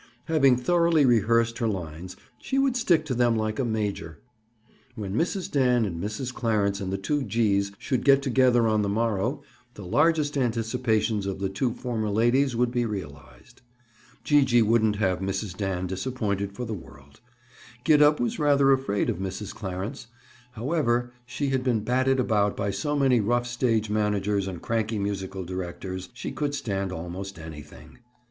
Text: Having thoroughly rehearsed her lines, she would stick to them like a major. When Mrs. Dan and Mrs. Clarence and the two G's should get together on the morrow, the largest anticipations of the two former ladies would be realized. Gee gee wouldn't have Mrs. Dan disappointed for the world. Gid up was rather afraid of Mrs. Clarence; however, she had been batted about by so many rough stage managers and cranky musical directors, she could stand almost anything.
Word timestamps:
Having 0.25 0.57
thoroughly 0.57 1.05
rehearsed 1.05 1.59
her 1.59 1.67
lines, 1.67 2.15
she 2.39 2.57
would 2.57 2.75
stick 2.75 3.05
to 3.05 3.13
them 3.13 3.35
like 3.35 3.59
a 3.59 3.63
major. 3.63 4.17
When 4.95 5.13
Mrs. 5.13 5.51
Dan 5.51 5.85
and 5.85 6.01
Mrs. 6.03 6.33
Clarence 6.33 6.81
and 6.81 6.91
the 6.91 6.97
two 6.97 7.21
G's 7.21 7.71
should 7.77 8.03
get 8.03 8.23
together 8.23 8.67
on 8.67 8.81
the 8.81 8.89
morrow, 8.89 9.43
the 9.75 9.85
largest 9.85 10.39
anticipations 10.39 11.27
of 11.27 11.37
the 11.37 11.49
two 11.49 11.71
former 11.75 12.09
ladies 12.09 12.55
would 12.55 12.71
be 12.71 12.83
realized. 12.83 13.61
Gee 14.23 14.43
gee 14.43 14.63
wouldn't 14.63 14.95
have 14.95 15.19
Mrs. 15.19 15.55
Dan 15.55 15.85
disappointed 15.85 16.53
for 16.55 16.65
the 16.65 16.73
world. 16.73 17.21
Gid 17.83 18.01
up 18.01 18.19
was 18.19 18.39
rather 18.39 18.71
afraid 18.71 19.07
of 19.07 19.17
Mrs. 19.19 19.53
Clarence; 19.53 20.07
however, 20.53 21.13
she 21.27 21.49
had 21.49 21.63
been 21.63 21.81
batted 21.81 22.19
about 22.19 22.57
by 22.57 22.71
so 22.71 22.95
many 22.97 23.19
rough 23.19 23.45
stage 23.45 23.87
managers 23.87 24.47
and 24.47 24.63
cranky 24.63 24.97
musical 24.97 25.45
directors, 25.45 26.09
she 26.15 26.31
could 26.31 26.55
stand 26.55 26.91
almost 26.91 27.37
anything. 27.37 27.99